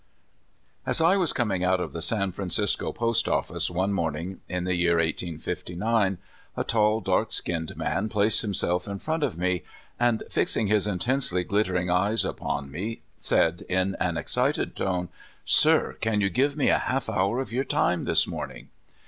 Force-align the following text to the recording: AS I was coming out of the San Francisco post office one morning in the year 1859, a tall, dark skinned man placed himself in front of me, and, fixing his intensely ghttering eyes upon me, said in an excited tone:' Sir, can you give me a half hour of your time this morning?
AS 0.83 0.99
I 0.99 1.15
was 1.15 1.31
coming 1.31 1.63
out 1.63 1.79
of 1.79 1.93
the 1.93 2.01
San 2.01 2.31
Francisco 2.31 2.91
post 2.91 3.29
office 3.29 3.69
one 3.69 3.93
morning 3.93 4.41
in 4.49 4.63
the 4.63 4.73
year 4.73 4.95
1859, 4.95 6.17
a 6.57 6.63
tall, 6.63 7.01
dark 7.01 7.31
skinned 7.31 7.77
man 7.77 8.09
placed 8.09 8.41
himself 8.41 8.87
in 8.87 8.97
front 8.97 9.21
of 9.21 9.37
me, 9.37 9.61
and, 9.99 10.23
fixing 10.27 10.65
his 10.65 10.87
intensely 10.87 11.45
ghttering 11.45 11.93
eyes 11.93 12.25
upon 12.25 12.71
me, 12.71 13.01
said 13.19 13.61
in 13.69 13.95
an 13.99 14.17
excited 14.17 14.75
tone:' 14.75 15.09
Sir, 15.45 15.97
can 16.01 16.19
you 16.19 16.31
give 16.31 16.57
me 16.57 16.69
a 16.69 16.79
half 16.79 17.07
hour 17.07 17.39
of 17.39 17.53
your 17.53 17.63
time 17.63 18.05
this 18.05 18.25
morning? 18.25 18.69